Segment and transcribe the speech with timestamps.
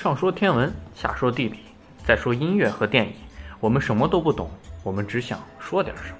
[0.00, 1.58] 上说天文，下说地理，
[2.02, 3.12] 再说音乐和电影，
[3.60, 4.50] 我们什么都不懂，
[4.82, 6.18] 我们只想说点什么。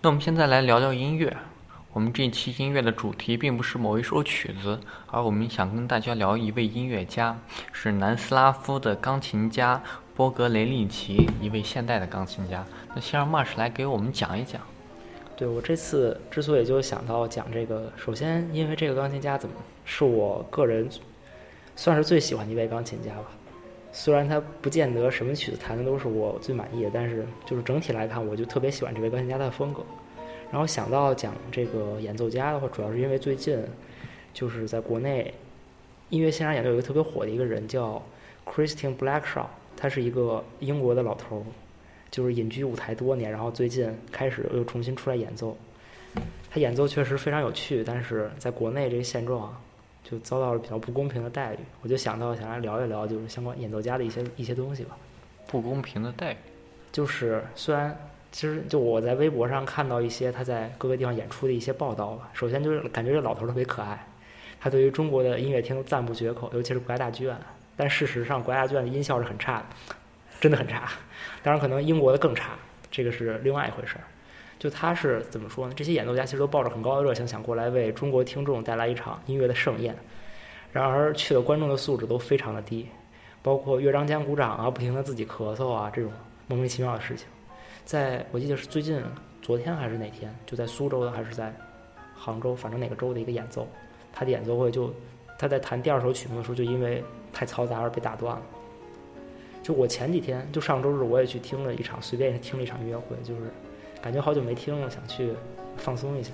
[0.00, 1.32] 那我们现在来聊聊音乐。
[1.92, 7.38] 我们这期音乐的主题并不是某一首曲子，而我们想跟大家聊一位音乐家，
[7.70, 9.80] 是南斯拉夫的钢琴家
[10.22, 12.64] 波格雷利奇，一位现代的钢琴家。
[12.94, 14.62] 那先让 Marsh 来给我们讲一讲。
[15.34, 20.88] 对我这次之所以就想到讲这个，首先因为这个钢琴家怎么是我个人
[21.74, 23.24] 算是最喜欢的一位钢琴家吧。
[23.90, 29.82] 虽然他不见得什么曲子弹的都是我最满意的，但是就是整体来看，我就特别喜欢这位钢琴家的风格。
[30.52, 33.60] 然后想到讲这个演奏家的话，主要是因为最近
[34.32, 35.34] 就是在国内
[36.10, 38.00] 音乐现场演奏有一个特别火的一个人叫
[38.46, 39.46] Christian Blackshaw，
[39.82, 41.42] 他是一个英国的老头儿，
[42.08, 45.56] 就是隐居舞台多年，然后最近开始又重新出来演奏。
[46.48, 49.52] 他演奏确实非常有趣，但是在国内这个现状
[50.04, 51.58] 就遭到了比较不公平的待遇。
[51.80, 54.96] 我就想到想来聊一聊，就是相关演奏家的一些一些东西吧。
[55.48, 56.36] 不公平的待遇，
[56.92, 57.98] 就是虽然。
[58.30, 62.30] 其实，就我在微博上看到一些他在各个地方演出的一些报道吧。
[62.32, 64.06] 首先就是感觉这老头特别可爱，
[64.58, 67.36] 他对于中国的音乐厅赞不绝口，尤其是国家大剧院。
[67.82, 69.64] 但事实上，国家剧院的音效是很差的，
[70.40, 70.88] 真的很差。
[71.42, 72.50] 当然，可能英国的更差，
[72.92, 74.04] 这个是另外一回事儿。
[74.56, 75.74] 就他是怎么说呢？
[75.76, 79.96] 这些演奏家其实都抱着很高的热情，想过来为中国听众带来一场音乐的盛宴。
[80.70, 82.86] 然而，去的观众的素质都非常的低，
[83.42, 86.12] 包括乐章间鼓掌啊，不停的自己咳嗽啊，这种
[86.46, 87.26] 莫名其妙的事情。
[87.84, 89.02] 在我记得是最近
[89.40, 91.52] 昨天还是哪天，就在苏州的还是在
[92.14, 93.66] 杭州，反正哪个州的一个演奏，
[94.12, 94.94] 他的演奏会就
[95.36, 98.42] 他在弹第二首曲目的时候，就因为太嘈杂而被打断了。
[99.62, 103.42] 就我前几天就上周日我也去听了一场，随便听了一场音乐会，就是
[104.00, 105.30] 感觉好久没听了，想去
[105.76, 106.32] 放松一下。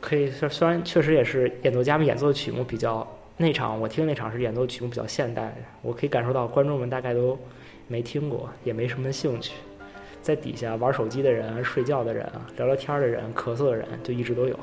[0.00, 7.38] 可以虽然确实也是演奏家们演奏的曲目比较那场我听那场是演奏曲目比较现代，我可以感受到观众们大概都
[7.86, 9.54] 没听过，也没什么兴趣。
[10.20, 14.58] 在底下玩手机的人、睡觉的人、聊聊天的人、咳嗽的人，就一直都有。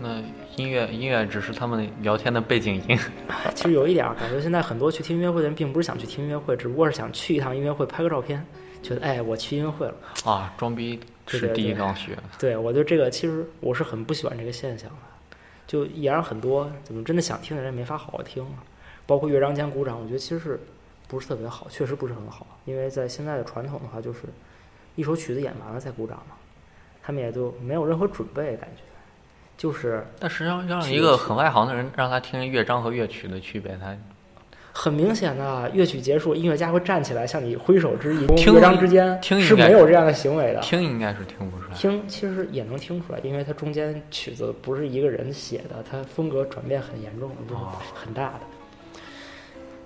[0.00, 0.22] 那
[0.56, 2.98] 音乐音乐只是他们聊天的背景音。
[3.54, 8.44] 其实有一点感觉，现在很多去听音乐会的人，并不是想去听音乐会，只不过是想去一趟音乐会拍个照片，
[8.82, 9.94] 觉得哎，我去音乐会了。
[10.24, 12.16] 啊，装逼是第一刚学。
[12.38, 18.46] 对，我觉得这个其实我是很不喜欢这个现象的，就也让很多怎么真的想听的人没法好好听。
[19.06, 20.60] 包括乐章间鼓掌，我觉得其实是
[21.08, 24.20] 不是特别好，确实不是很好，因为在现在的传统的话就是。
[24.96, 26.34] 一首曲子演完了再鼓掌嘛，
[27.00, 28.82] 他们也就没有任何准备，感觉
[29.60, 30.02] 就是。
[30.18, 33.94] 但实际上，让一个很外行的人让他听乐章和乐曲的区别，他
[34.72, 38.26] 很明显的，乐曲结束，音乐家会站起来向你挥手致意。
[38.46, 40.60] 乐章之间是没有这样的行为的。
[40.60, 41.74] 听应该是听不出来。
[41.76, 47.54] 听其实也能听出来，因为它中间曲子不是一个人写的，它风格转变很严重，是
[47.94, 48.40] 很大的。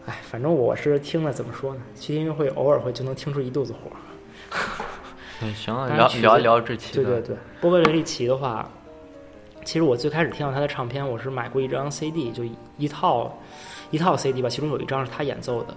[0.07, 1.81] 哎，反正我是听了，怎么说呢？
[1.99, 3.91] 去音乐会偶尔会就能听出一肚子火。
[5.43, 6.95] 嗯，行啊， 聊聊一聊这期。
[6.95, 8.71] 对对对，波格雷利奇的话，
[9.65, 12.45] 其实我最开始听到他的唱片，我是买过一张 CD，就
[12.77, 13.37] 一套
[13.91, 15.75] 一套 CD 吧，其中有一张是他演奏的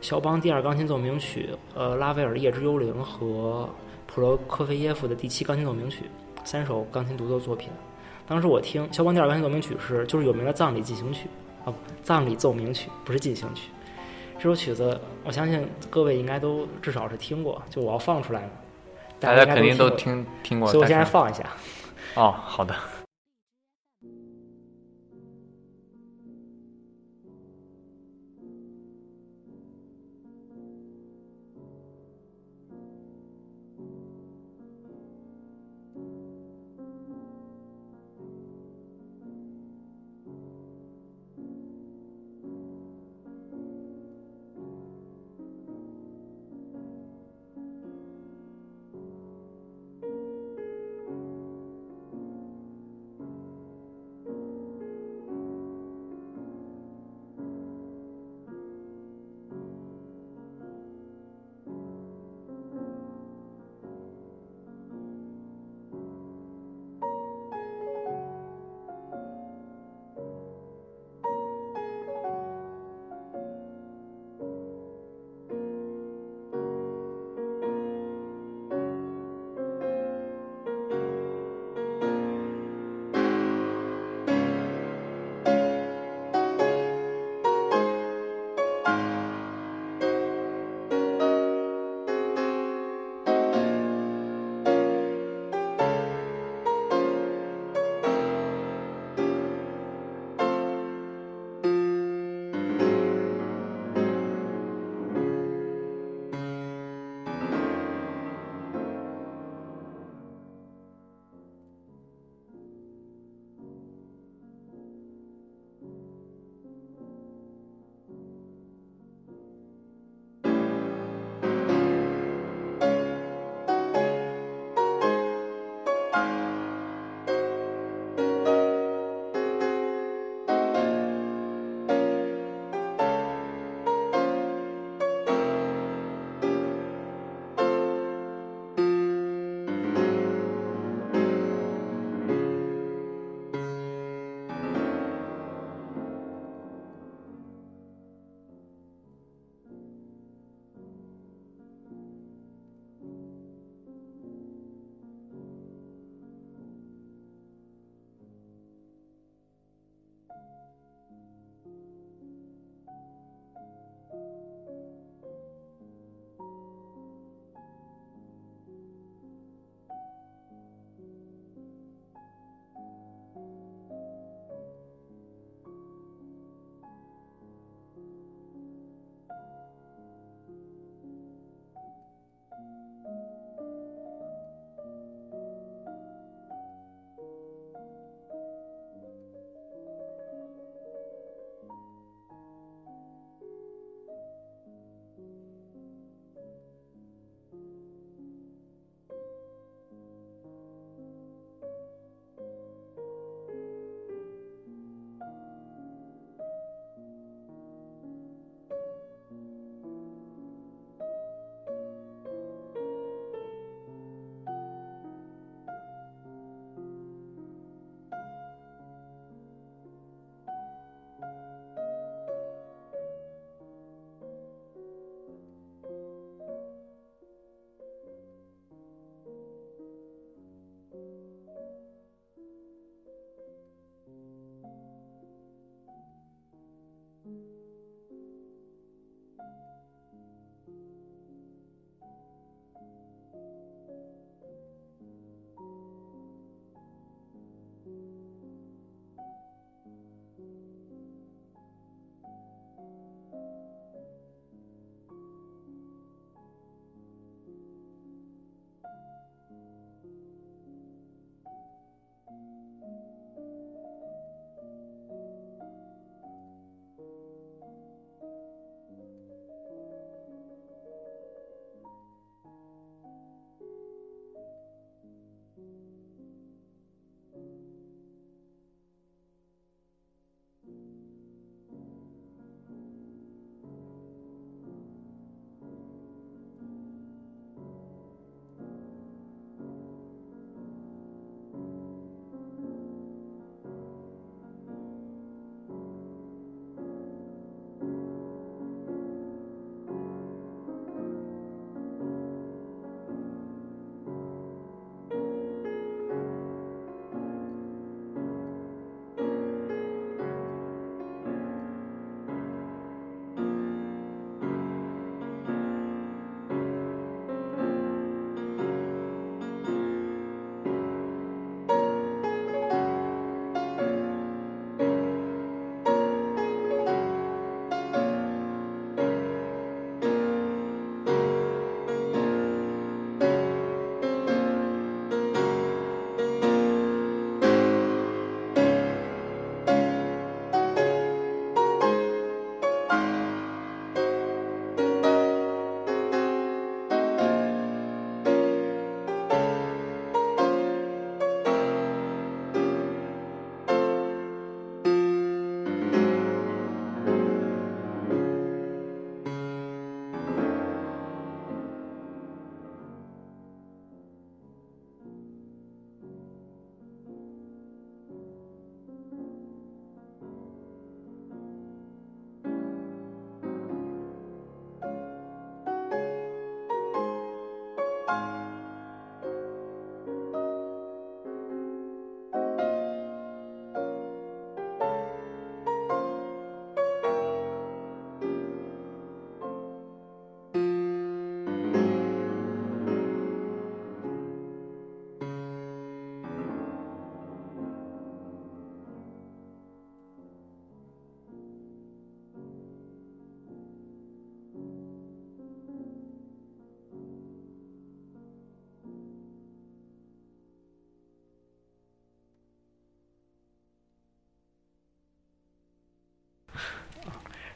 [0.00, 3.68] 肖邦第二钢琴奏鸣曲，呃，拉威尔的夜之幽灵和
[4.06, 6.04] 普罗科菲耶夫的第七钢琴奏鸣曲，
[6.44, 7.68] 三首钢琴独奏作品。
[8.26, 11.28] 当时我听肖邦第二钢琴奏鸣曲是就是有名的葬礼进行曲
[11.64, 13.68] 啊，不，葬礼奏鸣曲不是进行曲。
[14.36, 18.50] 这首曲子，我相信各位应该都至少是听过，就我要放出来了，
[19.18, 21.44] 大家肯定都听听过，所以我现在放一下。
[22.14, 22.74] 哦，好的。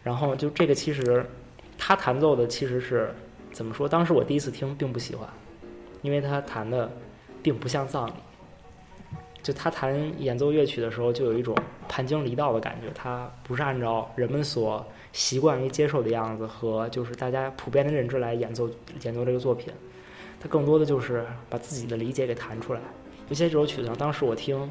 [0.05, 1.27] 然后就这个其实
[1.77, 3.13] 他弹奏的其实是
[3.51, 3.89] 怎么说？
[3.89, 5.29] 当时我第一次听并不喜欢，
[6.03, 6.89] 因为他弹的
[7.43, 8.13] 并不像葬礼。
[9.43, 11.55] 就他弹演奏乐曲的时候，就有一种
[11.87, 12.91] 叛经离道的感觉。
[12.95, 14.83] 他不是按照人们所
[15.13, 18.71] 习惯于接受的样子和就是大家普遍的认知来演奏
[19.03, 19.71] 演奏这个作品。
[20.41, 22.81] 他更多的就是把自己的理解给弹出来。
[23.29, 24.71] 尤其这首曲子，当时我听，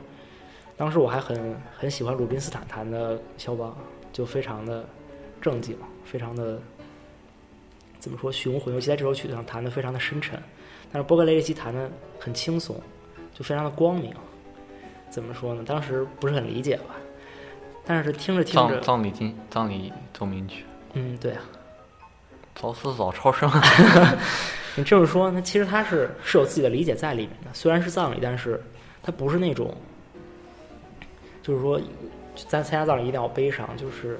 [0.75, 3.77] 当时我还很很喜欢鲁宾斯坦弹的肖邦，
[4.11, 4.83] 就非常的
[5.43, 6.59] 正经，非常的
[7.99, 8.73] 怎么说雄浑。
[8.73, 10.41] 尤其在这首曲子上弹的非常的深沉，
[10.91, 12.81] 但是波格雷利奇弹的很轻松，
[13.33, 14.11] 就非常的光明。
[15.11, 15.63] 怎么说呢？
[15.63, 16.95] 当时不是很理解吧，
[17.85, 21.41] 但是听着听着，葬葬礼金葬礼奏鸣曲，嗯，对啊，
[22.55, 23.51] 早死早超生。
[24.75, 27.51] 你这么说，那其实他是是有自己的理解在里面的。
[27.53, 28.59] 虽然是葬礼，但是
[29.03, 29.71] 他不是那种，
[31.43, 31.79] 就是说，
[32.47, 33.69] 咱参加葬礼一定要悲伤。
[33.77, 34.19] 就是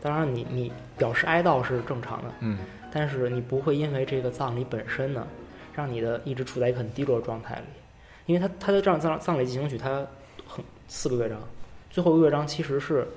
[0.00, 2.58] 当然，你你表示哀悼是正常的，嗯，
[2.92, 5.26] 但是你不会因为这个葬礼本身呢，
[5.74, 7.62] 让你的一直处在一个很低落的状态里。
[8.26, 10.06] 因为他他的葬葬葬礼进行曲，他
[10.46, 11.40] 很四个乐章，
[11.90, 13.08] 最后一个乐章其实是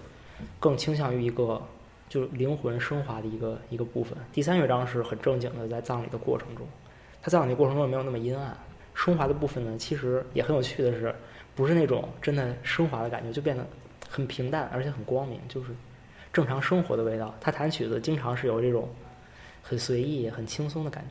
[0.60, 1.62] 更倾向于一个
[2.08, 4.18] 就是灵魂升华的一个一个部分。
[4.32, 6.66] 第三乐章是很正经的，在葬礼的过程中，
[7.22, 8.58] 他葬礼过程中没有那么阴暗。
[8.94, 11.16] 升华的部分呢，其实也很有趣的是，
[11.56, 13.66] 不是那种真的升华的感觉，就变得
[14.10, 15.70] 很平淡，而且很光明，就是
[16.34, 17.34] 正常生活的味道。
[17.40, 18.90] 他弹曲子经常是有这种
[19.62, 21.10] 很随意、很轻松的感觉。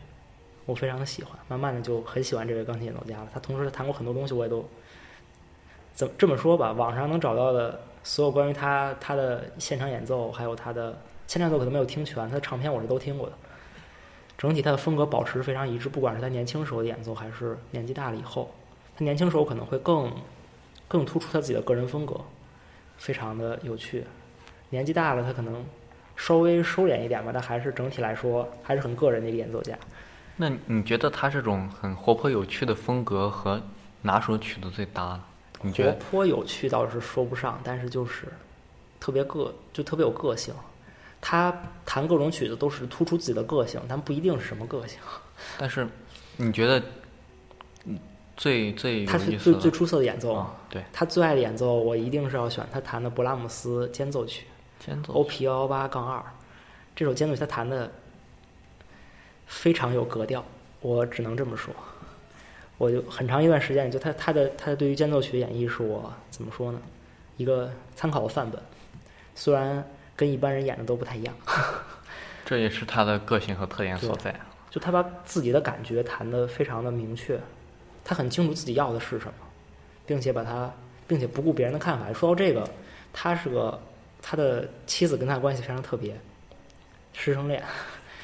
[0.67, 3.29] 我非常的喜欢，慢慢的就很喜欢这位钢琴演奏家了。
[3.33, 4.65] 他同时他弹过很多东西，我也都
[5.93, 6.73] 怎么这么说吧？
[6.73, 10.97] 网上能找到的所有关于他他的现场演奏，还有他的
[11.27, 13.33] 现场演奏可能没有听全，他的唱片我是都听过的。
[14.39, 18.55] 整体他的风格保持非常一致，不管是他年轻时候的演奏，还是年纪大了以后，
[18.97, 20.13] 他年轻时候可能会更
[20.87, 22.21] 更突出他自己的个人风格，
[22.97, 24.05] 非常的有趣。
[24.71, 25.65] 年纪大了，他可能
[26.17, 29.77] 稍微收敛一点吧，但还是整体来说还是很个人的一个演奏家。
[30.37, 33.61] 那你觉得他这种很活泼有趣的风格和
[34.01, 35.25] 哪首曲子最搭呢？
[35.61, 35.97] 你觉活得？
[35.97, 38.27] 泼有趣倒是说不上，但是就是
[38.99, 40.55] 特别个，就特别有个性。
[41.21, 44.99] 他弹各种曲子都是突出自己的个性，但不一定是什么个性。
[45.59, 45.87] 但是
[46.39, 46.83] 你觉得，
[47.85, 47.99] 嗯，
[48.39, 50.33] 最最他是最最出色的演奏。
[50.33, 54.47] 啊，对，他最爱的演奏，我一定是要选他弹的勃拉姆斯间奏曲
[55.09, 56.23] OP 幺幺八杠二。
[56.97, 57.91] 这首间奏曲他弹的
[59.47, 60.45] 非常有格调，
[60.81, 61.75] 我只能这么说。
[62.79, 66.81] 我就很长一段时间，就他他的他的对于间奏曲的演绎是我怎么说呢？
[67.37, 68.61] 一个参考的范本，
[69.35, 69.85] 虽然
[70.17, 71.35] 跟一般人演的都不太一样。
[72.45, 74.35] 这也是他的个性和特点所在。
[74.71, 77.39] 就他把自己的感觉弹得非常的明确，
[78.05, 79.33] 他很清楚自己要的是什么，
[80.07, 80.73] 并且把他，
[81.07, 82.13] 并且不顾别人的看法。
[82.13, 82.69] 说到这个，
[83.13, 83.81] 他是个
[84.23, 86.19] 他的妻子跟他关系非常特别，
[87.13, 87.63] 师生恋。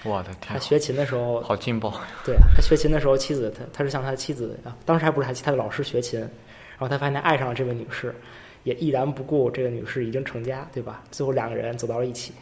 [0.05, 2.01] 我的天，他学琴的时候，好劲爆！
[2.25, 8.15] 对他学琴的时候，妻子他他是向他的妻子啊，当时还不是他妻他的老师学琴，然后他发现他爱上了这位女士，
[8.63, 11.03] 也毅然不顾这个女士已经成家，对吧？
[11.11, 12.33] 最后两个人走到了一起。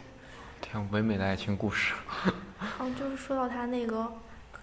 [0.61, 1.95] 天，唯美的爱情故事。
[2.79, 4.07] 哦，就是说到他那个，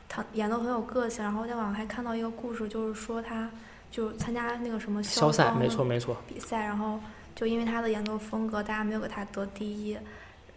[0.07, 3.49] 他演的很有个性，然后在网上还看到一个故事，就是说他
[3.89, 6.99] 就参加那个什么肖赛，邦没错没错，比赛，然后
[7.41, 9.97] 就因为他的演奏风格，大家没有给他得第一。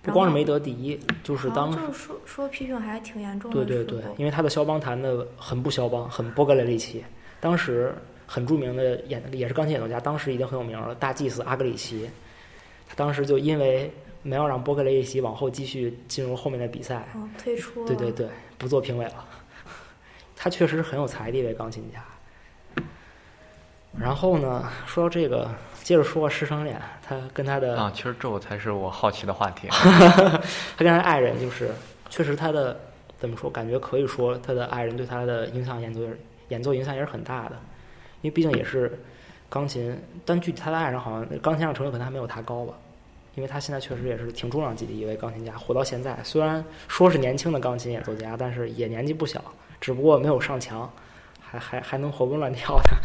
[0.03, 3.65] 不光是没得第一，就是当就是说说批评还挺严重的。
[3.65, 7.03] 对对对，因为他的肖邦弹的很不肖邦，很波格雷利奇。
[7.41, 7.95] 当时
[8.27, 12.11] 很著名的演也是钢琴演奏家，当时已经很有名了，大祭司阿格里奇。
[12.87, 13.91] 他当时就因为
[14.23, 17.87] 没有让波格雷利奇往后继续进入后面的比赛，嗯，退出。
[17.87, 19.25] 对对对，不做评委了。
[20.37, 22.05] 他确实是很有才的一位钢琴家。
[23.99, 25.49] 然后呢，说到这个，
[25.83, 29.69] 接着说师生恋，他跟他的啊，其实这才是我好奇的话题。
[29.71, 30.41] 他
[30.79, 31.71] 跟他的爱人就是，
[32.11, 32.79] 确实他的
[33.19, 36.01] 怎么说，感觉可以说他的爱人对他的影响演奏
[36.49, 37.57] 演奏影响也是很大的，
[38.21, 39.01] 因为毕竟也是
[39.49, 42.75] 钢琴，但具体他的爱人好像钢琴上成就可能还没有他高吧，
[43.37, 49.41] 因为他现在确实也是挺重量级的一位钢琴家，活到现在，虽然说是年轻的钢琴演奏家，但是也年纪不小，
[49.81, 50.91] 只不过没有上墙，
[51.41, 52.97] 还还还能活蹦乱跳的。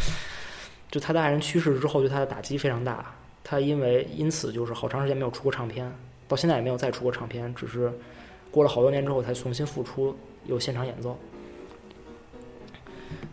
[0.90, 3.06] 就他的爱人去世之后，对他的打击非常大。
[3.44, 5.92] 他因为因此就是好长时间没有出过唱片，
[6.28, 7.92] 到现在也没有再出过唱片，只是
[8.52, 10.16] 过了好多年之后才重新复出，
[10.46, 11.18] 有现场演奏。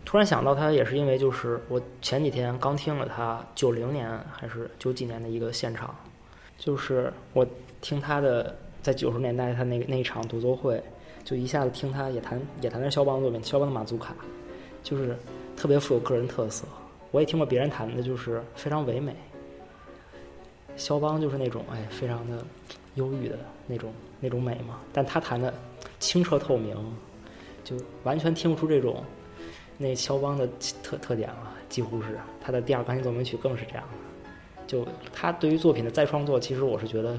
[0.05, 5.93] 突然想到，他也是因为就是我前几天刚听了他九零年还是九几年的一个现场，
[6.57, 7.45] 就是我
[7.81, 10.81] 听他的在九十年代他那那一场独奏会，
[11.23, 14.15] 就一下子听他也弹也弹的肖邦作品，肖邦的马祖卡，
[14.81, 15.15] 就是
[15.55, 16.65] 特别富有个人特色。
[17.11, 19.15] 我也听过别人弹的，就是非常唯美。
[20.75, 22.45] 肖邦就是那种哎，非常的
[22.95, 24.79] 忧郁的那种那种美嘛。
[24.93, 25.53] 但他弹的
[25.99, 26.75] 清澈透明，
[27.63, 29.03] 就完全听不出这种
[29.77, 30.47] 那肖邦的
[30.83, 33.83] 特特点了，几乎是他的第二钢琴奏鸣曲更是这样。
[34.67, 37.17] 就他对于作品的再创作，其实我是觉得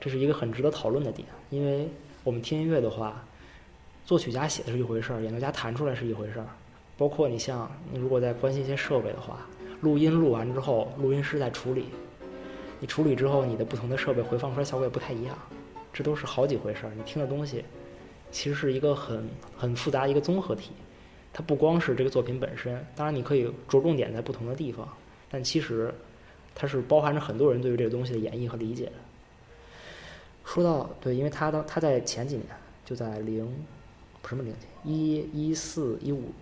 [0.00, 1.88] 这是一个很值得讨论的点，因为
[2.22, 3.22] 我们听音乐的话，
[4.04, 6.46] 作曲家写的是一回事儿，演奏家弹出来是一回事儿。
[6.96, 9.46] 包括你像你如果在关心一些设备的话，
[9.80, 11.86] 录音录完之后，录音师在处理，
[12.80, 15.36] 你处理之后，你的不同的设备回放出来效果也不太一样，
[15.92, 16.92] 这都是好几回事儿。
[16.96, 17.64] 你听的东西
[18.30, 20.72] 其实是一个很很复杂一个综合体，
[21.32, 24.88] 它不光是这个作品本身，当然你可以着重点在不同的地方，
[25.30, 25.94] 但其实。
[26.58, 28.92] 它是包含着很多人对于这个东西的演绎和理解的。
[30.42, 32.46] 说到对，因为他当他在前几年
[32.82, 33.46] 就在零
[34.26, 36.32] 什么零几一一四一五，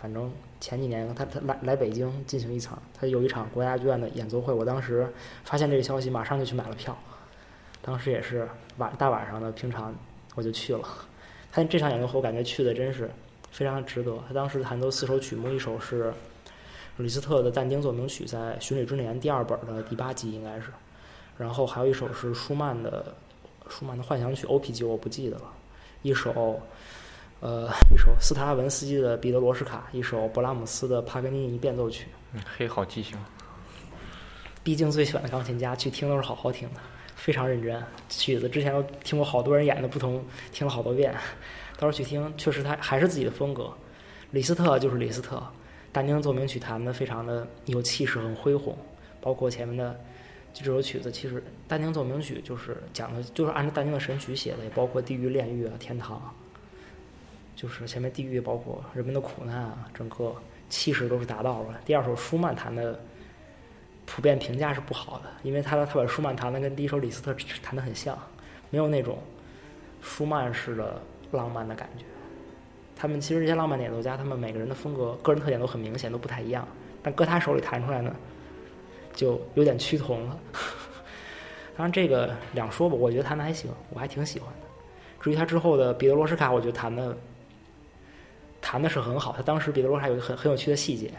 [0.00, 4.52] 反正前几年他他来来北京进行一场，他有一场国家剧院的演奏会。
[4.52, 5.06] 我当时
[5.44, 6.96] 发现这个消息，马上就去买了票。
[7.82, 9.94] 当时也是晚大晚上的，平常
[10.34, 10.88] 我就去了。
[11.52, 13.10] 他这场演奏会，我感觉去的真是
[13.50, 14.16] 非常值得。
[14.26, 16.12] 他当时弹奏四首曲目，一首是。
[16.96, 20.66] 李斯特的但丁奏鸣曲在《巡礼之年》第二本的第八集应该是，
[21.38, 23.14] 然后还有一首是舒曼的
[23.70, 24.70] 舒曼的幻想曲 O.P.
[24.70, 25.44] 级我不记得了，
[26.02, 26.60] 一首
[27.40, 32.06] 呃一首斯塔拉文斯基的彼得罗什卡，一首勃拉姆斯的帕格尼尼变奏曲。
[32.32, 33.18] 嗯，嘿，好记性。
[34.62, 36.80] 毕竟最喜欢的钢琴家去听都是好好听的，
[37.16, 37.82] 非常认真。
[38.08, 41.12] 曲子之前都听过好多人演的不同，听了好多遍，
[41.78, 43.72] 到时候去听，确实他还是自己的风格。
[44.30, 45.42] 李斯特就是李斯特。
[45.92, 48.78] 但丁奏鸣曲弹的非常的有气势，很恢宏，
[49.20, 49.98] 包括前面的
[50.54, 56.32] 就这首曲子，其实但丁奏鸣曲就是讲的，就是按照但丁的神曲写的，也包括地狱、炼狱啊、天堂，
[57.54, 60.34] 就是前面地狱包括人们的苦难啊，整个
[60.68, 61.80] 气势都是达到了。
[61.84, 62.98] 第二首舒曼弹的
[64.06, 68.18] 普遍评价是不好的，因为他他把舒曼弹的跟第一首李斯特弹的很像，
[68.70, 69.18] 没有那种
[70.00, 71.00] 舒曼式的
[71.32, 72.04] 浪漫的感觉。
[72.96, 76.66] 他们其实这些浪漫演奏家，他们每个人的风格、个人特点都很明显，都不太一样。
[77.02, 78.14] 但搁他手里弹出来呢，
[79.14, 80.38] 就有点趋同了。
[81.76, 84.66] 当然这个两说吧，我觉得弹的还行，我还挺喜欢的。
[85.18, 87.16] 至于他之后的彼得罗什卡，我觉得弹的
[88.60, 89.34] 弹的是很好。
[89.36, 91.10] 他当时彼得罗莎有一个很很有趣的细节，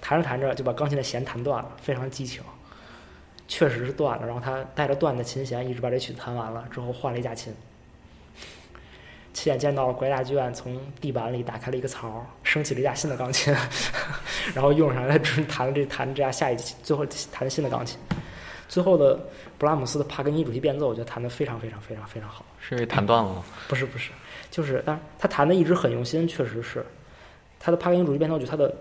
[0.00, 2.42] 弹着弹着就把钢琴的弦弹断了，非常激情。
[3.46, 7.54] 确实是断了，然后他带着断的琴弦一直把这曲子弹完了，之后换了一架琴。
[9.34, 13.52] 亲眼见到了国家大剧院从地板里打开了一个槽，升起了一架新的钢琴，
[14.54, 17.98] 然后用上来弹这弹这架下一最后弹新的钢琴。
[18.68, 19.18] 最后的
[19.58, 22.44] 布拉姆斯的帕格尼主题变奏，我觉得弹得非常非常非常非常好。
[22.58, 23.44] 是因为弹断了吗？
[23.68, 24.10] 不是不是，
[24.50, 26.84] 就是当然他弹的一直很用心，确实是。
[27.58, 28.74] 他的帕格尼主题变奏曲，他的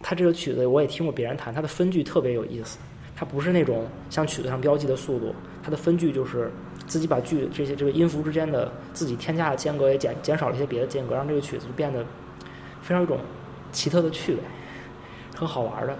[0.00, 2.78] 他这个曲子我也听过别人弹，他的分句特别有意思，
[3.16, 6.50] 他不是那种像曲子上标记的速度，他的分句就是。
[6.86, 12.04] 自己把句这些这个音符之间的自己添加的间隔也减减少了一些别的间隔，让这个曲子就变得
[12.82, 13.18] 非常有一种
[13.72, 14.40] 奇特的趣味，
[15.34, 15.96] 很好玩的，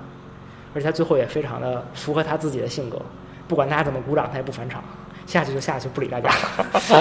[0.75, 3.01] 而且他最后也非常的符合他自己的性格，
[3.47, 4.83] 不管大家怎么鼓掌，他也不返场，
[5.27, 6.31] 下去就下去，不理大家，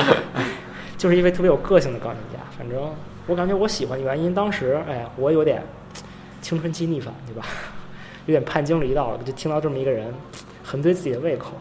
[0.98, 2.40] 就是一位特别有个性的钢琴家。
[2.58, 2.80] 反正
[3.28, 5.64] 我感觉我喜欢的原因，当时哎，我有点
[6.42, 7.46] 青春期逆反，对吧？
[8.26, 10.14] 有点叛经离道了，就听到这么一个人，
[10.64, 11.52] 很对自己的胃口。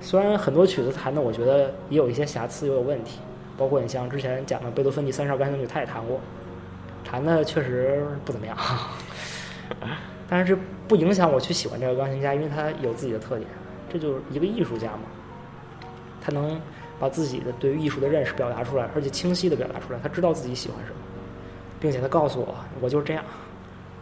[0.00, 3.20] 虽然很多曲子弹的，我觉得也有一些瑕疵，也有问题，
[3.56, 6.20] 包括你像之前讲的贝多芬第三十二钢琴曲，他也弹过，
[7.02, 8.56] 弹的确实不怎么样。
[10.36, 13.48] 但是不影响我去喜欢这个钢琴家，因为他有自己的特点，
[13.88, 15.02] 这就是一个艺术家嘛。
[16.20, 16.60] 他能
[16.98, 20.96] 把自己的对于艺术的认识表达出来，而且清晰的表达出来，他知道自己喜欢什么，
[21.78, 23.24] 并且他告诉我，我就是这样，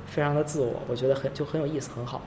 [0.06, 2.22] 非常的自我，我觉得很就很有意思，很好。